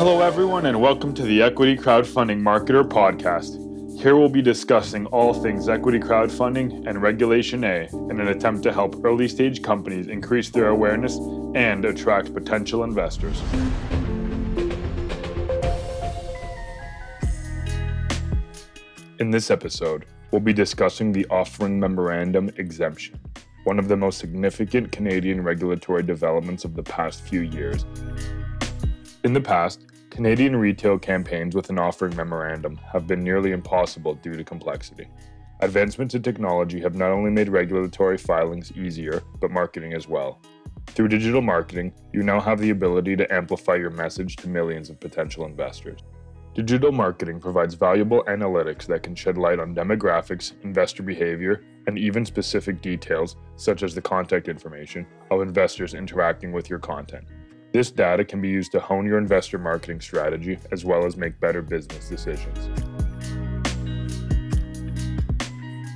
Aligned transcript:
Hello, 0.00 0.22
everyone, 0.22 0.64
and 0.64 0.80
welcome 0.80 1.12
to 1.12 1.24
the 1.24 1.42
Equity 1.42 1.76
Crowdfunding 1.76 2.40
Marketer 2.40 2.82
Podcast. 2.82 4.00
Here 4.00 4.16
we'll 4.16 4.30
be 4.30 4.40
discussing 4.40 5.04
all 5.04 5.34
things 5.34 5.68
equity 5.68 5.98
crowdfunding 5.98 6.86
and 6.86 7.02
Regulation 7.02 7.62
A 7.64 7.86
in 8.08 8.18
an 8.18 8.28
attempt 8.28 8.62
to 8.62 8.72
help 8.72 9.04
early 9.04 9.28
stage 9.28 9.62
companies 9.62 10.06
increase 10.06 10.48
their 10.48 10.68
awareness 10.68 11.18
and 11.54 11.84
attract 11.84 12.32
potential 12.32 12.82
investors. 12.82 13.42
In 19.18 19.30
this 19.30 19.50
episode, 19.50 20.06
we'll 20.30 20.40
be 20.40 20.54
discussing 20.54 21.12
the 21.12 21.26
Offering 21.28 21.78
Memorandum 21.78 22.48
Exemption, 22.56 23.20
one 23.64 23.78
of 23.78 23.88
the 23.88 23.98
most 23.98 24.18
significant 24.18 24.92
Canadian 24.92 25.42
regulatory 25.42 26.02
developments 26.02 26.64
of 26.64 26.74
the 26.74 26.82
past 26.82 27.20
few 27.20 27.42
years. 27.42 27.84
In 29.22 29.34
the 29.34 29.40
past, 29.42 29.89
Canadian 30.20 30.54
retail 30.54 30.98
campaigns 30.98 31.54
with 31.54 31.70
an 31.70 31.78
offering 31.78 32.14
memorandum 32.14 32.78
have 32.92 33.06
been 33.06 33.24
nearly 33.24 33.52
impossible 33.52 34.12
due 34.16 34.34
to 34.34 34.44
complexity. 34.44 35.08
Advancements 35.60 36.14
in 36.14 36.20
technology 36.20 36.78
have 36.78 36.94
not 36.94 37.10
only 37.10 37.30
made 37.30 37.48
regulatory 37.48 38.18
filings 38.18 38.70
easier, 38.72 39.22
but 39.40 39.50
marketing 39.50 39.94
as 39.94 40.06
well. 40.06 40.38
Through 40.88 41.08
digital 41.08 41.40
marketing, 41.40 41.94
you 42.12 42.22
now 42.22 42.38
have 42.38 42.58
the 42.58 42.68
ability 42.68 43.16
to 43.16 43.32
amplify 43.32 43.76
your 43.76 43.88
message 43.88 44.36
to 44.36 44.48
millions 44.50 44.90
of 44.90 45.00
potential 45.00 45.46
investors. 45.46 46.00
Digital 46.52 46.92
marketing 46.92 47.40
provides 47.40 47.72
valuable 47.72 48.22
analytics 48.24 48.84
that 48.88 49.02
can 49.02 49.14
shed 49.14 49.38
light 49.38 49.58
on 49.58 49.74
demographics, 49.74 50.52
investor 50.64 51.02
behavior, 51.02 51.64
and 51.86 51.98
even 51.98 52.26
specific 52.26 52.82
details, 52.82 53.36
such 53.56 53.82
as 53.82 53.94
the 53.94 54.02
contact 54.02 54.48
information, 54.48 55.06
of 55.30 55.40
investors 55.40 55.94
interacting 55.94 56.52
with 56.52 56.68
your 56.68 56.78
content. 56.78 57.24
This 57.72 57.92
data 57.92 58.24
can 58.24 58.40
be 58.40 58.48
used 58.48 58.72
to 58.72 58.80
hone 58.80 59.06
your 59.06 59.16
investor 59.16 59.56
marketing 59.56 60.00
strategy 60.00 60.58
as 60.72 60.84
well 60.84 61.06
as 61.06 61.16
make 61.16 61.38
better 61.38 61.62
business 61.62 62.08
decisions. 62.08 62.68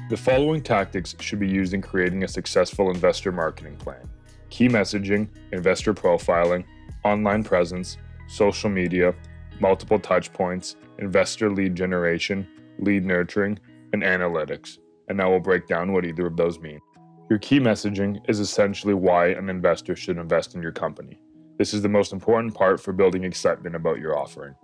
The 0.08 0.16
following 0.16 0.62
tactics 0.62 1.16
should 1.18 1.40
be 1.40 1.48
used 1.48 1.74
in 1.74 1.82
creating 1.82 2.22
a 2.22 2.28
successful 2.28 2.90
investor 2.90 3.32
marketing 3.32 3.76
plan 3.76 4.08
key 4.50 4.68
messaging, 4.68 5.26
investor 5.50 5.92
profiling, 5.92 6.64
online 7.02 7.42
presence, 7.42 7.96
social 8.28 8.70
media, 8.70 9.12
multiple 9.58 9.98
touchpoints, 9.98 10.76
investor 11.00 11.50
lead 11.50 11.74
generation, 11.74 12.46
lead 12.78 13.04
nurturing, 13.04 13.58
and 13.92 14.04
analytics. 14.04 14.78
And 15.08 15.18
now 15.18 15.28
we'll 15.28 15.40
break 15.40 15.66
down 15.66 15.92
what 15.92 16.04
either 16.04 16.26
of 16.26 16.36
those 16.36 16.60
mean. 16.60 16.80
Your 17.28 17.40
key 17.40 17.58
messaging 17.58 18.20
is 18.28 18.38
essentially 18.38 18.94
why 18.94 19.28
an 19.28 19.48
investor 19.48 19.96
should 19.96 20.18
invest 20.18 20.54
in 20.54 20.62
your 20.62 20.70
company. 20.70 21.18
This 21.56 21.72
is 21.72 21.82
the 21.82 21.88
most 21.88 22.12
important 22.12 22.52
part 22.52 22.80
for 22.80 22.92
building 22.92 23.22
excitement 23.22 23.76
about 23.76 24.00
your 24.00 24.18
offering. 24.18 24.56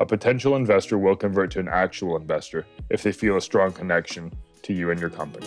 A 0.00 0.06
potential 0.06 0.56
investor 0.56 0.98
will 0.98 1.14
convert 1.14 1.52
to 1.52 1.60
an 1.60 1.68
actual 1.68 2.16
investor 2.16 2.66
if 2.90 3.04
they 3.04 3.12
feel 3.12 3.36
a 3.36 3.40
strong 3.40 3.70
connection 3.70 4.32
to 4.62 4.72
you 4.72 4.90
and 4.90 4.98
your 4.98 5.08
company. 5.08 5.46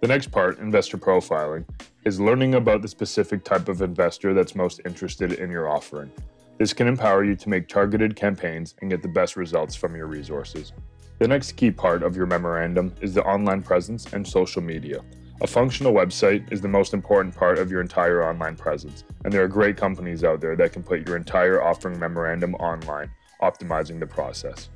The 0.00 0.06
next 0.06 0.30
part, 0.30 0.60
investor 0.60 0.98
profiling, 0.98 1.64
is 2.04 2.20
learning 2.20 2.54
about 2.54 2.80
the 2.80 2.86
specific 2.86 3.42
type 3.42 3.68
of 3.68 3.82
investor 3.82 4.32
that's 4.32 4.54
most 4.54 4.80
interested 4.84 5.32
in 5.32 5.50
your 5.50 5.68
offering. 5.68 6.12
This 6.58 6.72
can 6.72 6.86
empower 6.86 7.24
you 7.24 7.34
to 7.34 7.48
make 7.48 7.66
targeted 7.66 8.14
campaigns 8.14 8.76
and 8.80 8.88
get 8.88 9.02
the 9.02 9.08
best 9.08 9.34
results 9.34 9.74
from 9.74 9.96
your 9.96 10.06
resources. 10.06 10.72
The 11.18 11.26
next 11.26 11.52
key 11.52 11.72
part 11.72 12.04
of 12.04 12.14
your 12.14 12.26
memorandum 12.26 12.94
is 13.00 13.14
the 13.14 13.24
online 13.24 13.62
presence 13.62 14.12
and 14.12 14.24
social 14.24 14.62
media. 14.62 15.00
A 15.42 15.46
functional 15.46 15.92
website 15.92 16.50
is 16.50 16.62
the 16.62 16.68
most 16.68 16.94
important 16.94 17.34
part 17.36 17.58
of 17.58 17.70
your 17.70 17.82
entire 17.82 18.26
online 18.26 18.56
presence, 18.56 19.04
and 19.22 19.30
there 19.30 19.44
are 19.44 19.48
great 19.48 19.76
companies 19.76 20.24
out 20.24 20.40
there 20.40 20.56
that 20.56 20.72
can 20.72 20.82
put 20.82 21.06
your 21.06 21.14
entire 21.14 21.62
offering 21.62 21.98
memorandum 21.98 22.54
online, 22.54 23.10
optimizing 23.42 24.00
the 24.00 24.06
process. 24.06 24.70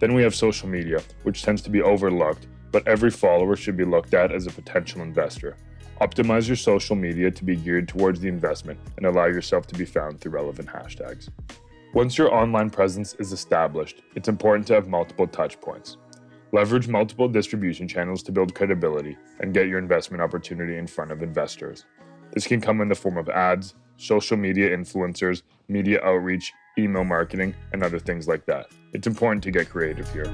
Then 0.00 0.14
we 0.14 0.24
have 0.24 0.34
social 0.34 0.68
media, 0.68 1.00
which 1.22 1.44
tends 1.44 1.62
to 1.62 1.70
be 1.70 1.82
overlooked, 1.82 2.48
but 2.72 2.86
every 2.88 3.12
follower 3.12 3.54
should 3.54 3.76
be 3.76 3.84
looked 3.84 4.12
at 4.12 4.32
as 4.32 4.48
a 4.48 4.50
potential 4.50 5.02
investor. 5.02 5.56
Optimize 6.00 6.48
your 6.48 6.56
social 6.56 6.96
media 6.96 7.30
to 7.30 7.44
be 7.44 7.54
geared 7.54 7.86
towards 7.86 8.18
the 8.18 8.28
investment 8.28 8.80
and 8.96 9.06
allow 9.06 9.26
yourself 9.26 9.68
to 9.68 9.78
be 9.78 9.84
found 9.84 10.20
through 10.20 10.32
relevant 10.32 10.68
hashtags. 10.68 11.28
Once 11.94 12.18
your 12.18 12.34
online 12.34 12.70
presence 12.70 13.14
is 13.20 13.30
established, 13.30 14.02
it's 14.16 14.28
important 14.28 14.66
to 14.66 14.74
have 14.74 14.88
multiple 14.88 15.28
touch 15.28 15.60
points. 15.60 15.98
Leverage 16.54 16.86
multiple 16.86 17.28
distribution 17.28 17.88
channels 17.88 18.22
to 18.22 18.30
build 18.30 18.54
credibility 18.54 19.16
and 19.40 19.54
get 19.54 19.68
your 19.68 19.78
investment 19.78 20.22
opportunity 20.22 20.76
in 20.76 20.86
front 20.86 21.10
of 21.10 21.22
investors. 21.22 21.86
This 22.32 22.46
can 22.46 22.60
come 22.60 22.82
in 22.82 22.90
the 22.90 22.94
form 22.94 23.16
of 23.16 23.30
ads, 23.30 23.74
social 23.96 24.36
media 24.36 24.76
influencers, 24.76 25.44
media 25.68 26.04
outreach, 26.04 26.52
email 26.78 27.04
marketing, 27.04 27.54
and 27.72 27.82
other 27.82 27.98
things 27.98 28.28
like 28.28 28.44
that. 28.44 28.66
It's 28.92 29.06
important 29.06 29.42
to 29.44 29.50
get 29.50 29.70
creative 29.70 30.12
here. 30.12 30.26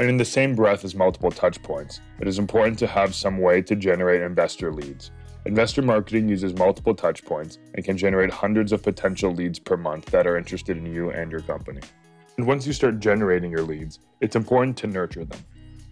And 0.00 0.08
in 0.08 0.16
the 0.16 0.24
same 0.24 0.56
breath 0.56 0.84
as 0.84 0.96
multiple 0.96 1.30
touch 1.30 1.62
points, 1.62 2.00
it 2.20 2.26
is 2.26 2.40
important 2.40 2.76
to 2.80 2.88
have 2.88 3.14
some 3.14 3.38
way 3.38 3.62
to 3.62 3.76
generate 3.76 4.22
investor 4.22 4.72
leads. 4.72 5.12
Investor 5.46 5.82
marketing 5.82 6.28
uses 6.28 6.52
multiple 6.52 6.96
touch 6.96 7.24
points 7.24 7.58
and 7.74 7.84
can 7.84 7.96
generate 7.96 8.30
hundreds 8.32 8.72
of 8.72 8.82
potential 8.82 9.32
leads 9.32 9.60
per 9.60 9.76
month 9.76 10.06
that 10.06 10.26
are 10.26 10.36
interested 10.36 10.76
in 10.76 10.86
you 10.92 11.10
and 11.10 11.30
your 11.30 11.42
company. 11.42 11.82
And 12.36 12.46
once 12.46 12.66
you 12.66 12.72
start 12.72 12.98
generating 12.98 13.50
your 13.50 13.62
leads, 13.62 14.00
it's 14.20 14.34
important 14.34 14.76
to 14.78 14.88
nurture 14.88 15.24
them. 15.24 15.38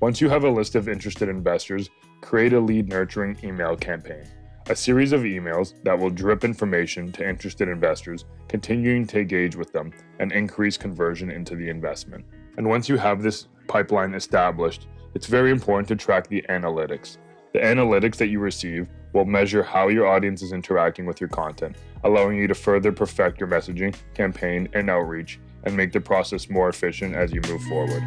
Once 0.00 0.20
you 0.20 0.28
have 0.28 0.42
a 0.42 0.50
list 0.50 0.75
of 0.75 0.88
interested 0.88 1.28
investors, 1.28 1.88
create 2.20 2.53
a 2.53 2.58
lead 2.58 2.88
nurturing 2.88 3.38
email 3.44 3.76
campaign. 3.76 4.25
A 4.69 4.75
series 4.75 5.12
of 5.12 5.22
emails 5.22 5.75
that 5.84 5.97
will 5.97 6.10
drip 6.10 6.44
information 6.44 7.12
to 7.12 7.28
interested 7.28 7.69
investors, 7.69 8.25
continuing 8.48 9.06
to 9.08 9.20
engage 9.20 9.54
with 9.54 9.72
them 9.72 9.92
and 10.19 10.32
increase 10.32 10.76
conversion 10.76 11.30
into 11.30 11.54
the 11.54 11.69
investment. 11.69 12.25
And 12.56 12.69
once 12.69 12.88
you 12.88 12.97
have 12.97 13.22
this 13.22 13.47
pipeline 13.69 14.14
established, 14.14 14.88
it's 15.14 15.26
very 15.26 15.53
important 15.53 15.86
to 15.88 15.97
track 15.97 16.26
the 16.26 16.44
analytics. 16.48 17.19
The 17.53 17.60
analytics 17.60 18.16
that 18.16 18.28
you 18.28 18.41
receive 18.41 18.88
will 19.12 19.24
measure 19.24 19.62
how 19.62 19.88
your 19.88 20.06
audience 20.06 20.42
is 20.42 20.52
interacting 20.52 21.06
with 21.06 21.20
your 21.20 21.28
content, 21.28 21.76
allowing 22.04 22.36
you 22.36 22.46
to 22.46 22.54
further 22.54 22.92
perfect 22.92 23.40
your 23.40 23.48
messaging, 23.48 23.94
campaign, 24.14 24.68
and 24.72 24.90
outreach 24.90 25.38
and 25.64 25.76
make 25.76 25.92
the 25.92 26.00
process 26.00 26.50
more 26.50 26.68
efficient 26.68 27.14
as 27.14 27.32
you 27.32 27.40
move 27.42 27.62
forward. 27.64 28.02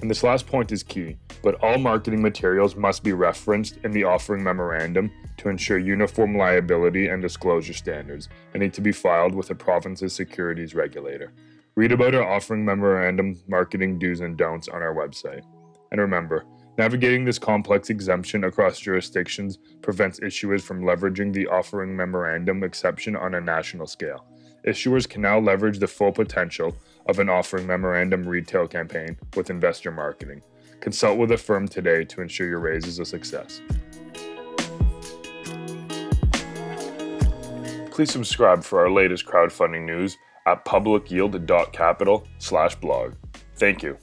And 0.00 0.08
this 0.10 0.22
last 0.22 0.46
point 0.46 0.70
is 0.70 0.82
key, 0.82 1.16
but 1.42 1.56
all 1.56 1.78
marketing 1.78 2.22
materials 2.22 2.76
must 2.76 3.02
be 3.02 3.12
referenced 3.12 3.78
in 3.84 3.90
the 3.90 4.04
offering 4.04 4.42
memorandum 4.42 5.10
to 5.38 5.48
ensure 5.48 5.78
uniform 5.78 6.36
liability 6.36 7.08
and 7.08 7.20
disclosure 7.20 7.72
standards 7.72 8.28
and 8.54 8.62
need 8.62 8.72
to 8.74 8.80
be 8.80 8.92
filed 8.92 9.34
with 9.34 9.48
the 9.48 9.54
province's 9.54 10.12
securities 10.12 10.74
regulator. 10.74 11.32
Read 11.74 11.92
about 11.92 12.14
our 12.14 12.24
offering 12.24 12.64
memorandum 12.64 13.38
marketing 13.48 13.98
do's 13.98 14.20
and 14.20 14.36
don'ts 14.36 14.68
on 14.68 14.82
our 14.82 14.94
website. 14.94 15.42
And 15.90 16.00
remember, 16.00 16.44
navigating 16.78 17.24
this 17.24 17.38
complex 17.38 17.90
exemption 17.90 18.44
across 18.44 18.78
jurisdictions 18.78 19.58
prevents 19.82 20.20
issuers 20.20 20.62
from 20.62 20.82
leveraging 20.82 21.32
the 21.32 21.46
offering 21.48 21.94
memorandum 21.94 22.64
exception 22.64 23.16
on 23.16 23.34
a 23.34 23.40
national 23.40 23.86
scale 23.86 24.24
issuers 24.66 25.08
can 25.08 25.22
now 25.22 25.38
leverage 25.38 25.78
the 25.78 25.86
full 25.86 26.12
potential 26.12 26.76
of 27.06 27.18
an 27.18 27.30
offering 27.30 27.66
memorandum 27.66 28.28
retail 28.28 28.68
campaign 28.68 29.16
with 29.36 29.50
investor 29.50 29.90
marketing. 29.90 30.42
Consult 30.80 31.18
with 31.18 31.32
a 31.32 31.36
firm 31.36 31.66
today 31.66 32.04
to 32.04 32.20
ensure 32.20 32.46
your 32.48 32.60
raise 32.60 32.86
is 32.86 32.98
a 32.98 33.04
success. 33.04 33.62
Please 37.90 38.12
subscribe 38.12 38.62
for 38.62 38.80
our 38.80 38.90
latest 38.90 39.26
crowdfunding 39.26 39.84
news 39.84 40.16
at 40.46 40.64
publicyield.capital/blog. 40.64 43.14
Thank 43.56 43.82
you. 43.82 43.98